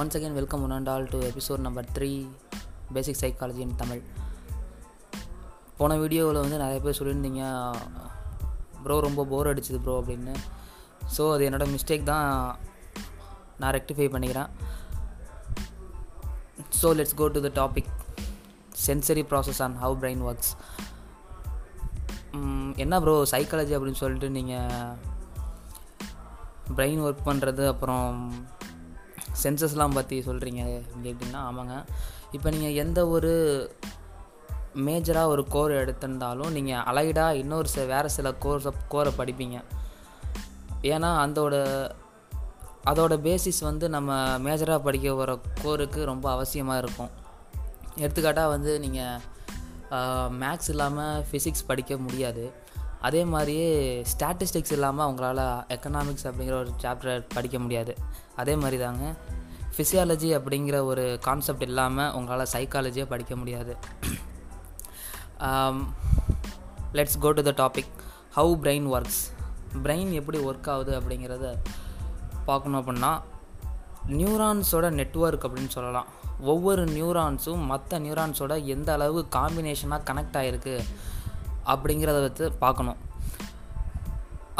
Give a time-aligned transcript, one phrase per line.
[0.00, 2.08] Once again welcome one and all to episode number three
[2.94, 4.00] basic psychology in Tamil
[5.78, 7.42] போன வீடியோவில் வந்து நிறைய பேர் சொல்லியிருந்தீங்க
[8.84, 10.34] ப்ரோ ரொம்ப போர் அடிச்சுது ப்ரோ அப்படின்னு.
[11.16, 12.26] ஸோ அது என்னோடய மிஸ்டேக் தான்.
[13.60, 14.50] நான் ரெக்டிஃபை பண்ணிக்கிறேன்.
[16.80, 17.92] So let's go to the topic
[18.86, 20.52] sensory process on how brain works
[22.86, 24.98] என்ன ப்ரோ சைக்காலஜி அப்படின்னு சொல்லிட்டு நீங்கள்
[26.78, 28.12] பிரெயின் ஒர்க் பண்ணுறது அப்புறம்
[29.42, 30.62] சென்சஸ்லாம் பற்றி சொல்கிறீங்க
[31.02, 31.74] எப்படின்னா ஆமாங்க.
[32.32, 33.32] இப்போ நீங்கள் எந்த ஒரு
[34.86, 39.58] மேஜராக ஒரு கோர் எடுத்திருந்தாலும் நீங்கள் அலைடாக இன்னொரு சில வேறு சில கோர்ஸை கோரை படிப்பீங்க.
[40.92, 41.54] ஏன்னா அதோட
[42.90, 47.12] அதோட பேசிஸ் வந்து நம்ம மேஜராக படிக்க வர கோருக்கு ரொம்ப அவசியமாக இருக்கும்.
[47.96, 49.20] எடுத்துக்காட்டாக வந்து நீங்கள்
[50.42, 52.44] மேக்ஸ் இல்லாமல் ஃபிசிக்ஸ் படிக்க முடியாது.
[53.06, 53.70] அதே மாதிரியே
[54.12, 55.40] ஸ்டாட்டிஸ்டிக்ஸ் இல்லாமல் அவங்களால
[55.74, 57.92] எக்கனாமிக்ஸ் அப்படிங்கிற ஒரு சாப்டர் படிக்க முடியாது.
[58.40, 59.04] அதே மாதிரி தாங்க
[59.74, 63.72] ஃபிசியாலஜி அப்படிங்கிற ஒரு கான்செப்ட் இல்லாமல் உங்களால் சைக்காலஜியை படிக்க முடியாது.
[66.98, 67.92] Let's go to the topic
[68.36, 69.22] how brain works
[69.84, 71.46] brain எப்படி ஒர்க் ஆகுது அப்படிங்கிறத
[72.48, 73.12] பார்க்கணும் அப்படின்னா
[74.18, 76.08] நியூரான்ஸோட நெட்ஒர்க் அப்படின்னு சொல்லலாம்.
[76.52, 80.74] ஒவ்வொரு நியூரான்ஸும் மற்ற நியூரான்ஸோட எந்த அளவு காம்பினேஷனாக கனெக்ட் ஆகிருக்கு
[81.72, 83.00] அப்படிங்கிறத வச்சு பார்க்கணும்.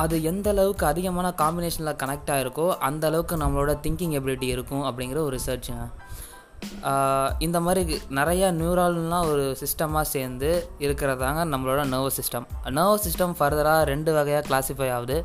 [0.03, 5.37] அது எந்த அளவுக்கு அதிகமான காம்பினேஷனில் கனெக்ட் ஆகிருக்கோ அந்த அளவுக்கு நம்மளோட திங்கிங் எபிலிட்டி இருக்கும் அப்படிங்கிற ஒரு
[5.39, 5.85] ரிசர்ச்சுங்க
[7.45, 10.51] இந்த மாதிரி நிறையா நியூரால்லாம் ஒரு சிஸ்டமாக சேர்ந்து
[10.85, 15.19] இருக்கிறதாங்க நம்மளோட நர்வஸ் சிஸ்டம் நர்வஸ் சிஸ்டம் ஃபர்தராக ரெண்டு வகையாக கிளாஸிஃபை ஆகுது.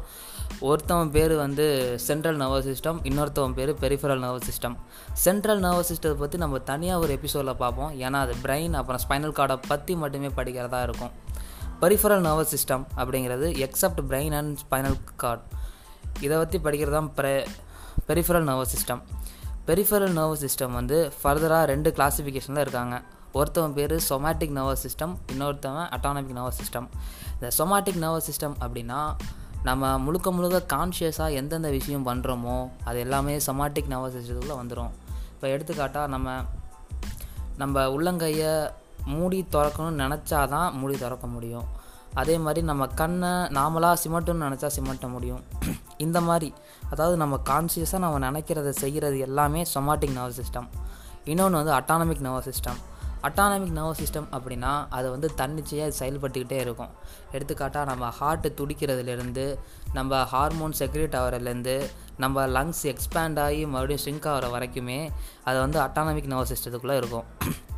[0.70, 1.66] ஒருத்தவன் பேர் வந்து
[2.08, 4.76] சென்ட்ரல் நர்வஸ் சிஸ்டம் இன்னொருத்தவன் பேர் peripheral nervous system
[5.26, 7.94] central nervous சிஸ்டத்தை பற்றி நம்ம தனியாக ஒரு எபிசோடில் பார்ப்போம்.
[8.06, 11.14] ஏன்னா அது பிரெயின் அப்புறம் ஸ்பைனல் கார்டை பற்றி மட்டுமே படிக்கிறதா இருக்கும்.
[11.82, 15.42] பெரிஃபரல் நர்வஸ் சிஸ்டம் அப்படிங்கிறது except brain and spinal cord
[16.20, 17.48] இதை பற்றி படிக்கிறது தான் பெ
[18.08, 19.02] peripheral nervous system
[19.68, 23.02] peripheral nervous system வந்து ஃபர்தராக ரெண்டு கிளாஸிஃபிகேஷனில் இருக்காங்க.
[23.34, 26.88] ஒருத்தவன் பேர் சொமேட்டிக் நர்வஸ் சிஸ்டம் இன்னொருத்தவன் அட்டானமிக் நர்வஸ் சிஸ்டம்
[27.34, 29.16] இந்த சொமேட்டிக் நர்வஸ் சிஸ்டம் அப்படின்னா
[29.64, 34.92] நம்ம முழுக்க முழுக்க கான்ஷியஸாக எந்தெந்த விஷயம் பண்ணுறோமோ அது எல்லாமே சொமாட்டிக் நர்வஸ் சிஸ்டத்துக்குள்ளே வந்துடும்
[35.34, 36.44] இப்போ எடுத்துக்காட்டால் நம்ம
[37.58, 38.70] நம்ம உள்ளங்கையை
[39.06, 41.66] மூடி திறக்கணும்னு நினச்சா தான் மூடி திறக்க முடியும்.
[42.14, 45.44] அதே மாதிரி நம்ம கண்ணை நாமளாக சிமட்டணும்னு நினச்சா சிமட்ட முடியும்.
[45.98, 46.54] இந்த மாதிரி
[46.90, 50.68] அதாவது நம்ம கான்சியஸாக நம்ம நினைக்கிறத செய்கிறது எல்லாமே சொமாட்டிக் நர்வஸ் சிஸ்டம்
[51.26, 52.80] இன்னொன்று வந்து autonomic nervous system
[53.24, 56.90] autonomic nervous system அப்படின்னா அது வந்து தன்னிச்சையாக செயல்பட்டுக்கிட்டே இருக்கும்.
[57.32, 59.60] எடுத்துக்காட்டால் நம்ம ஹார்ட்டு துடிக்கிறதுலேருந்து
[59.94, 65.10] நம்ம ஹார்மோன் செக்ரேட் ஆகிறதுலேருந்து நம்ம லங்ஸ் எக்ஸ்பேண்ட் ஆகி மறுபடியும் ஸ்ட்ரிங்க் ஆகிற வரைக்குமே
[65.44, 67.24] அது வந்து அட்டானமிக் நர்வஸ் சிஸ்டத்துக்குள்ளே இருக்கும்.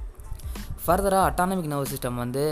[0.85, 2.43] ஃபர்தராக அட்டானமிக் நர்வஸ் சிஸ்டம் வந்து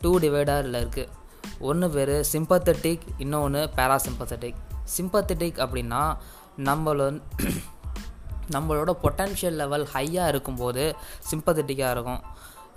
[0.00, 1.14] டூ டிவைடரில் இருக்குது
[1.60, 4.60] ஒன்று பேர் சிம்பத்தட்டிக் இன்னொன்று பேராசிம்பத்தட்டிக்
[4.96, 6.02] சிம்பத்தட்டிக் அப்படின்னா
[6.68, 7.00] நம்மள
[8.54, 10.84] நம்மளோட பொட்டன்ஷியல் லெவல் ஹையாக இருக்கும்போது
[11.30, 12.22] சிம்பத்தட்டிக்காக இருக்கும்.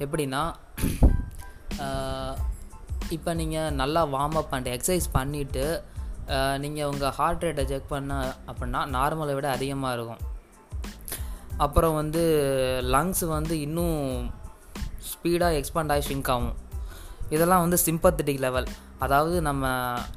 [0.05, 0.41] எப்படின்னா
[3.15, 5.65] இப்போ நீங்கள் நல்லா வார்ம் அப் பண்ணிட்டு எக்ஸசைஸ் பண்ணிவிட்டு
[6.63, 8.19] நீங்கள் உங்கள் ஹார்ட் ரேட்டை செக் பண்ண
[8.49, 10.21] அப்படின்னா நார்மலை விட அதிகமாக இருக்கும்.
[11.57, 12.23] அப்புறம் வந்து
[12.95, 13.97] லங்ஸ் வந்து இன்னும்
[15.21, 16.53] ஸ்பீடாக எக்ஸ்பாண்ட் ஆகி ஷ்ரிங்க் ஆகும்.
[17.29, 18.67] இதெல்லாம் வந்து சிம்பத்தட்டிக் லெவல்
[18.99, 19.65] அதாவது நம்ம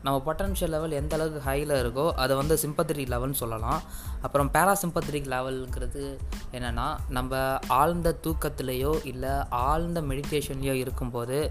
[0.03, 3.83] நம்ம பொட்டன்ஷியல் லெவல் எந்த அளவுக்கு ஹையில் இருக்கோ அதை வந்து சிம்பத்தட்டிக் லெவல்னு சொல்லலாம்.
[4.23, 6.05] அப்புறம் பேராசிம்பத்தட்டிக் லெவலுங்கிறது
[6.53, 11.51] என்னென்னா நம்ம ஆழ்ந்த தூக்கத்திலேயோ இல்லை ஆழ்ந்த மெடிடேஷன்லேயோ இருக்கும்போது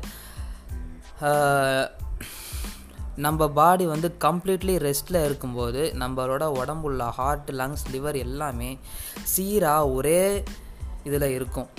[3.15, 8.79] நம்ம பாடி வந்து கம்ப்ளீட்லி ரெஸ்ட்டில் இருக்கும்போது நம்மளோட உடம்புள்ள ஹார்ட் லங்ஸ் லிவர் எல்லாமே
[9.23, 10.43] சீராக ஒரே
[11.03, 11.69] இதில் இருக்கும்.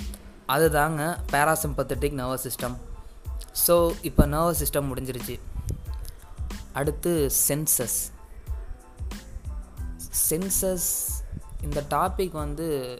[0.49, 2.77] அதுதாங்க பேராசிம்பத்தட்டிக் நர்வஸ் சிஸ்டம்
[3.66, 5.41] ஸோ இப்போ நர்வஸ் சிஸ்டம் முடிஞ்சிருச்சு.
[6.72, 7.99] அடுத்து சென்சஸ்
[10.31, 10.88] சென்சஸ்
[11.62, 12.99] இந்த டாபிக் வந்து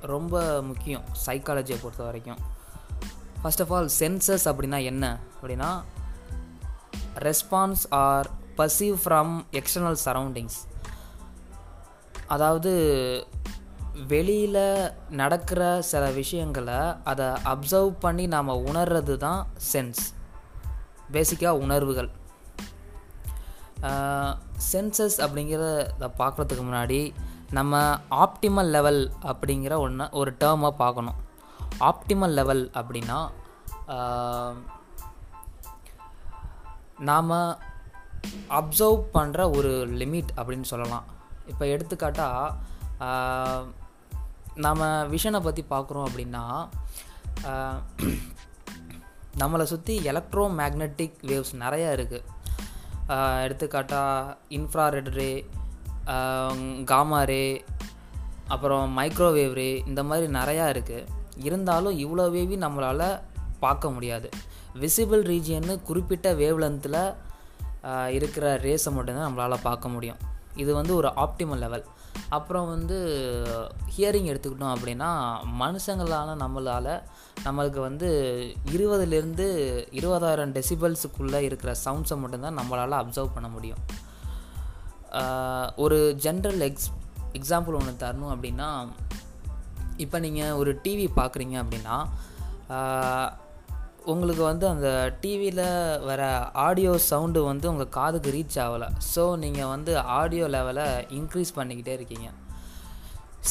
[0.00, 2.38] ரொம்ப முக்கியம் சைக்காலஜியை பொறுத்த வரைக்கும்.
[3.42, 5.18] ஃபர்ஸ்ட் ஆஃப் ஆல் சென்சஸ் அப்படின்னா என்ன?
[5.42, 5.82] அப்படின்னா
[7.18, 10.58] response are perceive from external surroundings
[12.26, 12.72] அதாவது
[14.10, 14.64] வெளியில்
[15.20, 16.78] நடக்கிற சில விஷயங்களை
[17.10, 19.40] அதை அப்சர்வ் பண்ணி நாம் உணர்றது தான்
[19.72, 20.02] சென்ஸ்
[21.14, 22.10] பேசிக்காக உணர்வுகள்.
[24.70, 27.00] சென்சஸ் அப்படிங்கிறத பார்க்குறதுக்கு முன்னாடி
[27.58, 27.80] நம்ம
[28.24, 31.18] ஆப்டிமல் லெவல் அப்படிங்கிற ஒன்று ஒரு டேர்மை பார்க்கணும்.
[31.90, 33.18] ஆப்டிமல் லெவல் அப்படின்னா
[37.10, 37.36] நாம்
[38.58, 41.06] அப்சர்வ் பண்ணுற ஒரு லிமிட் அப்படின்னு சொல்லலாம்.
[41.52, 42.48] இப்போ எடுத்துக்காட்டால்
[44.54, 46.68] நம்ம விஷனை பற்றி பார்க்குறோம் அப்படின்னா
[49.38, 55.48] நம்மளை சுற்றி எலக்ட்ரோ மேக்னெட்டிக் வேவ்ஸ் நிறையா இருக்குது எடுத்துக்காட்டாக இன்ஃப்ராரெட் ரே
[56.84, 57.64] காமா ரே
[58.46, 61.06] அப்புறம் மைக்ரோவேவ் ரே இந்த மாதிரி நிறையா இருக்குது
[61.36, 63.20] இருந்தாலும் இவ்வளோ வேவி நம்மளால்
[63.60, 64.28] பார்க்க முடியாது.
[64.74, 70.30] விசிபிள் ரீஜியன்னு குறிப்பிட்ட வேவ் லென்த்தில் இருக்கிற ரேஸை மட்டும்தான் நம்மளால் பார்க்க முடியும்.
[70.56, 71.86] இது வந்து ஒரு ஆப்டிமல் லெவல்
[72.28, 72.96] அப்புறம் வந்து
[73.96, 77.02] ஹியரிங் எடுத்துக்கிட்டோம் அப்படின்னா மனுஷங்களால் நம்மளால்
[77.44, 78.08] நம்மளுக்கு வந்து
[78.70, 79.46] இருபதுலேருந்து
[79.90, 83.76] இருபதாயிரம் டெசிபல்ஸுக்குள்ளே இருக்கிற சவுண்ட்ஸை மட்டும்தான் நம்மளால் அப்சர்வ் பண்ண முடியும்.
[85.76, 86.90] ஒரு ஜென்ரல் எக்ஸ்
[87.32, 88.88] எக்ஸாம்பிள் ஒன்று தரணும் அப்படின்னா
[89.96, 92.08] இப்போ நீங்கள் ஒரு டிவி பார்க்குறீங்க அப்படின்னா
[94.04, 98.88] உங்களுக்கு வந்து அந்த டிவியில் வர ஆடியோ சவுண்டு வந்து உங்கள் காதுக்கு ரீச் ஆகலை.
[99.14, 102.28] ஸோ நீங்கள் வந்து ஆடியோ லெவலை இன்க்ரீஸ் பண்ணிக்கிட்டே இருக்கீங்க.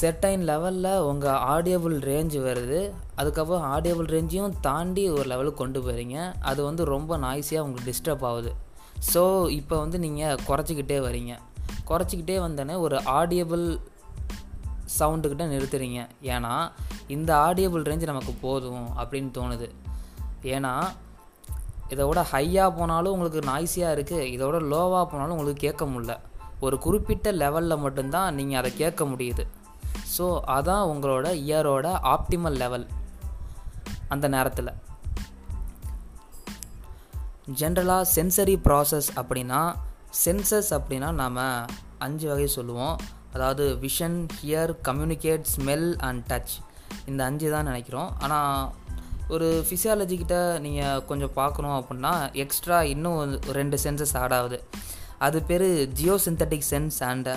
[0.02, 2.92] செட்டைன் லெவலில் உங்கள் ஆடியபிள் ரேஞ்சு வருது.
[3.16, 8.54] அதுக்கப்புறம் ஆடியபிள் ரேஞ்சையும் தாண்டி ஒரு லெவலுக்கு கொண்டு போகிறீங்க அது வந்து ரொம்ப நாய்ஸியாக உங்களுக்கு டிஸ்டர்ப் ஆகுது.
[9.14, 11.36] ஸோ இப்போ வந்து நீங்கள் குறைச்சிக்கிட்டே வரீங்க.
[11.88, 13.80] குறைச்சிக்கிட்டே வந்தோடனே ஒரு ஆடியபிள்
[15.00, 16.08] சவுண்டுக்கிட்ட நிறுத்துறீங்க.
[16.22, 16.72] ஏன்னா
[17.08, 19.70] இந்த ஆடியபிள் ரேஞ்ச் நமக்கு போதும் அப்படின்னு தோணுது.
[20.44, 20.74] ஏன்னா
[21.90, 26.14] இதோட ஹையாக போனாலும் உங்களுக்கு நாய்ஸியாக இருக்குது இதோட லோவாக போனாலும் உங்களுக்கு கேட்க முடில
[26.60, 29.44] ஒரு குறிப்பிட்ட லெவலில் மட்டும்தான் நீங்கள் அதை கேட்க முடியுது.
[30.18, 30.26] ஸோ
[30.58, 32.88] அதான் உங்களோட இயரோட ஆப்டிமல் லெவல்
[34.10, 34.72] அந்த நேரத்தில்.
[37.60, 39.62] ஜென்ரலாக சென்சரி ப்ராசஸ் அப்படின்னா
[40.26, 41.42] சென்சஸ் அப்படின்னா நாம்
[41.98, 42.96] அஞ்சு வகை சொல்லுவோம்.
[43.34, 46.56] அதாவது vision hear communicate smell and touch
[47.06, 48.12] இந்த அஞ்சு தான் நினைக்கிறோம்.
[48.20, 48.72] ஆனால்
[49.36, 52.14] ஒரு ஃபிசியாலஜிக்கிட்ட நீங்கள் கொஞ்சம் பார்க்கணும் அப்படின்னா
[52.44, 53.20] எக்ஸ்ட்ரா இன்னும்
[53.60, 54.58] ரெண்டு சென்சஸ் ஆட் ஆகுது.
[55.26, 55.66] அது பேர்
[55.98, 57.30] geo synthetic sense and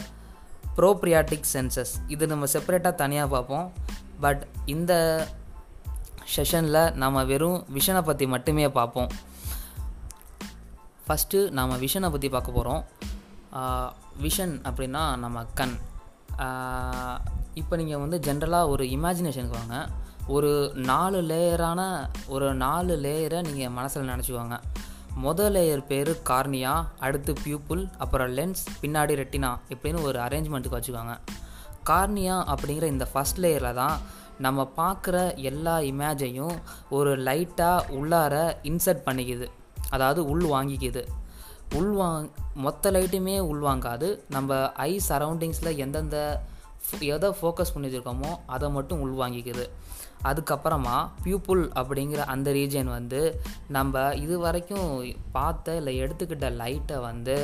[0.78, 3.66] proprioceptive senses இது நம்ம செப்பரேட்டாக தனியாக பார்ப்போம்.
[4.24, 4.42] பட்
[4.74, 4.92] இந்த
[6.34, 9.10] செஷனில் நம்ம வெறும் விஷனை பற்றி மட்டுமே பார்ப்போம்.
[11.06, 12.82] ஃபஸ்ட்டு நாம் விஷனை பற்றி பார்க்க போகிறோம்
[14.24, 15.76] விஷன் அப்படின்னா நம்ம கண்.
[17.60, 19.76] இப்போ நீங்கள் வந்து ஜென்ரலாக ஒரு இமேஜினேஷனுக்கு வாங்க.
[20.26, 24.60] ஒரு நாலு லேயரான ஒரு நாலு லேயரை நீங்கள் மனசில் நினச்சிக்குவாங்க
[25.14, 31.18] முதல் லேயர் பேர் கார்னியா அடுத்து பியூப்புல் அப்புறம் லென்ஸ் பின்னாடி ரெட்டினா இப்படின்னு ஒரு அரேஞ்ச்மெண்ட்டுக்கு வச்சுக்கோங்க.
[31.90, 34.00] கார்னியா அப்படிங்கிற இந்த ஃபஸ்ட் லேயரில் தான்
[34.38, 36.56] நம்ம பார்க்குற எல்லா இமேஜையும்
[36.90, 39.46] ஒரு லைட்டாக உள்ளார இன்சர்ட் பண்ணிக்குது.
[39.90, 41.04] அதாவது உள் வாங்கிக்குது.
[41.70, 46.42] உள்வாங் மொத்த லைட்டுமே உள்வாங்காது நம்ம ஐ சரௌண்டிங்ஸில் எந்தெந்த
[47.14, 49.64] எதை ஃபோக்கஸ் பண்ணி வச்சுருக்கோமோ அதை மட்டும் உள்வாங்கிக்குது.
[50.30, 53.20] அதுக்கப்புறமா பியூப்புள் அப்படிங்கிற அந்த ரீஜன் வந்து
[53.76, 54.88] நம்ம இது வரைக்கும்
[55.36, 57.36] பார்த்த இல்லை எடுத்துக்கிட்ட லைட்டை வந்து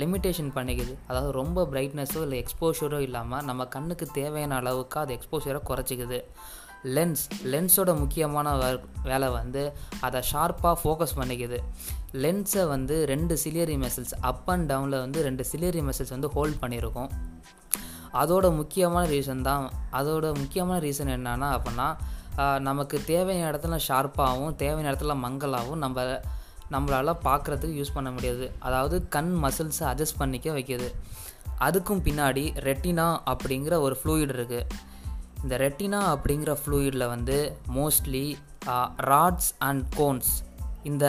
[0.00, 0.94] லிமிட்டேஷன் பண்ணிக்குது.
[1.08, 6.20] அதாவது ரொம்ப பிரைட்னஸோ இல்லை எக்ஸ்போஷரோ இல்லாமல் நம்ம கண்ணுக்கு தேவையான அளவுக்கு அது எக்ஸ்போஷரை குறைச்சிக்குது.
[6.96, 7.22] லென்ஸ்
[7.52, 8.48] லென்ஸோட முக்கியமான
[9.10, 9.62] வேலை வந்து
[10.06, 11.58] அதை ஷார்ப்பாக ஃபோக்கஸ் பண்ணிக்குது.
[12.24, 17.10] லென்ஸை வந்து ரெண்டு சிலியரி மெசல்ஸ் அப் அண்ட் டவுனில் வந்து ரெண்டு சிலியரி மெசல்ஸ் வந்து ஹோல்ட் பண்ணியிருக்கோம்.
[18.20, 21.88] அதோட முக்கியமான ரீசன் தான் அதோட முக்கியமான ரீசன் என்னன்னா அப்படின்னா
[22.60, 26.04] நமக்கு தேவையான இடத்துல ஷார்ப்பாகவும் தேவையான இடத்துல மங்கலாகவும் நம்ம
[26.70, 28.46] நம்மளால் பார்க்குறதுக்கு யூஸ் பண்ண முடியாது.
[28.58, 30.88] அதாவது கண் மசில்ஸை அட்ஜஸ்ட் பண்ணிக்க வைக்கிது.
[31.66, 34.66] அதுக்கும் பின்னாடி ரெட்டினா அப்படிங்கிற ஒரு ஃப்ளூயிட் இருக்குது
[35.42, 37.38] இந்த ரெட்டினா அப்படிங்கிற ஃப்ளூயிடில் வந்து
[37.74, 38.26] மோஸ்ட்லி
[39.10, 40.32] ராட்ஸ் அண்ட் கோன்ஸ்
[40.82, 41.06] இந்த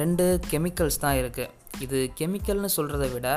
[0.00, 3.28] ரெண்டு கெமிக்கல்ஸ் தான் இருக்குது இது கெமிக்கல்னு சொல்கிறத விட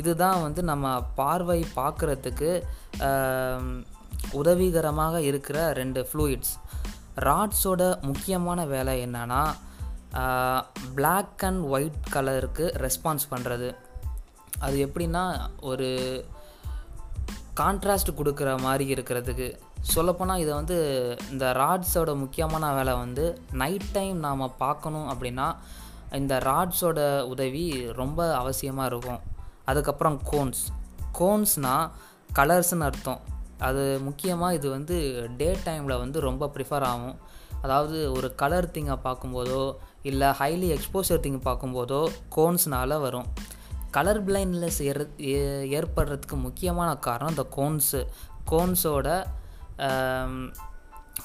[0.00, 0.86] இதுதான் வந்து நம்ம
[1.20, 2.50] பார்வை பார்க்குறதுக்கு
[4.40, 6.54] உதவிகரமாக இருக்கிற ரெண்டு ஃப்ளூயிட்ஸ்
[7.26, 9.42] ராட்ஸோட முக்கியமான வேலை என்னென்னா
[10.96, 13.68] பிளாக் அண்ட் ஒயிட் கலருக்கு ரெஸ்பான்ஸ் பண்ணுறது
[14.64, 15.24] அது எப்படின்னா
[15.70, 15.88] ஒரு
[17.60, 19.48] கான்ட்ராஸ்ட் கொடுக்குற மாதிரி இருக்கிறதுக்கு.
[19.94, 20.76] சொல்லப்போனால் இதை வந்து
[21.32, 23.24] இந்த ராட்ஸோட முக்கியமான வேலை வந்து
[23.62, 25.48] நைட் டைம் நாம் பார்க்கணும் அப்படின்னா
[26.20, 26.98] இந்த ராட்ஸோட
[27.32, 27.66] உதவி
[28.00, 29.22] ரொம்ப அவசியமாக இருக்கும்.
[29.64, 30.62] அதுக்கப்புறம் கோன்ஸ்
[31.18, 31.86] கோன்ஸ்னால்
[32.34, 33.20] கலர்ஸ்னு அர்த்தம்.
[33.58, 34.96] அது முக்கியமாக இது வந்து
[35.36, 37.16] டே டைமில் வந்து ரொம்ப ப்ரிஃபர் ஆகும்.
[37.62, 39.62] அதாவது ஒரு கலர் திங்கை பார்க்கும்போதோ
[40.10, 42.00] இல்லை ஹைலி எக்ஸ்போசர் திங் பார்க்கும்போதோ
[42.36, 43.28] கோன்ஸ்னால் வரும்.
[43.90, 45.02] கலர் பிளைண்ட்னஸ் ஏற்
[45.78, 48.00] ஏற்படுறதுக்கு முக்கியமான காரணம் இந்த கோன்ஸு
[48.50, 49.08] கோன்ஸோட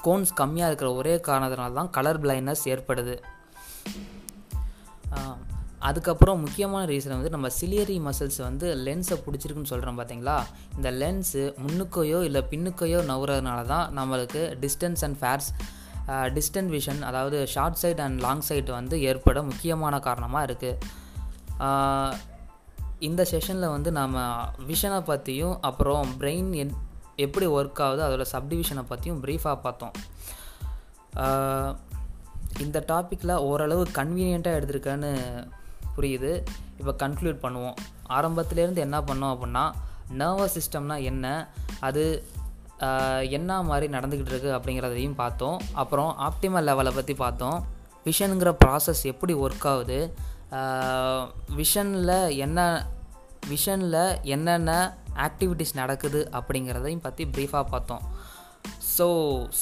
[0.05, 3.15] கோன்ஸ் கம்மியாக இருக்கிற ஒரே காரணத்தினால தான் கலர் பிளைண்ட்னஸ் ஏற்படுது
[5.79, 10.43] அதுக்கப்புறம் முக்கியமான ரீசன் வந்து நம்ம சிலியரி மசில்ஸ் வந்து லென்ஸை பிடிச்சிருக்குன்னு சொல்கிறோம் பார்த்தீங்களா
[10.75, 15.53] இந்த லென்ஸு முன்னுக்கையோ இல்லை பின்னுக்கையோ நவுறதுனால தான் நம்மளுக்கு distance and far
[16.07, 22.15] distant vision அதாவது short sight and long sight வந்து ஏற்பட முக்கியமான காரணமாக இருக்குது
[23.00, 24.15] இந்த செஷனில் வந்து நாம்
[24.67, 26.74] விஷனை பற்றியும் அப்புறம் பிரெயின் என்
[27.15, 29.93] எப்படி ஒர்க் ஆகுது அதோட சப்டிவிஷனை பற்றியும் ப்ரீஃபாக பார்த்தோம்.
[32.59, 35.12] இந்த டாப்பிக்கில் ஓரளவு கன்வீனியண்ட்டாக எடுத்திருக்கேன்னு
[36.00, 36.34] புரியுது.
[36.82, 37.77] இப்போ கன்க்ளூட் பண்ணுவோம்.
[38.18, 39.65] ஆரம்பத்துலேருந்து என்ன பண்ணோம் அப்படின்னா
[40.22, 41.25] நர்வஸ் சிஸ்டம்னா என்ன?
[41.88, 42.03] அது
[43.38, 45.58] என்ன மாதிரி நடந்துக்கிட்டு இருக்குது அப்படிங்கிறதையும் பார்த்தோம்.
[45.82, 47.58] அப்புறம் ஆப்டிமல் லெவலை பற்றி பார்த்தோம்.
[48.06, 50.00] விஷனுங்கிற ப்ராசஸ் எப்படி ஒர்க் ஆகுது?
[51.60, 52.15] விஷனில்
[52.46, 52.60] என்ன
[53.51, 54.01] விஷனில்
[54.36, 54.72] என்னென்ன
[55.25, 58.03] ஆக்டிவிட்டீஸ் நடக்குது அப்படிங்கிறதையும் பற்றி ப்ரீஃபாக பார்த்தோம்.
[58.96, 59.08] ஸோ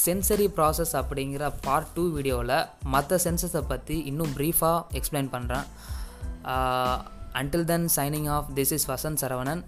[0.06, 2.58] சென்சரி ப்ராசஸ் அப்படிங்கிற பார்ட் டூ வீடியோவில்
[2.94, 5.67] மற்ற சென்சஸை பற்றி இன்னும் ப்ரீஃபாக எக்ஸ்பிளைன் பண்ணுறேன்
[6.47, 7.03] Uh,
[7.35, 8.47] until then, signing off.
[8.55, 9.67] This is Vasan Saravanan.